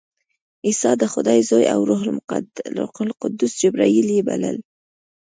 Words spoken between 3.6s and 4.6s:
جبراییل یې بلل.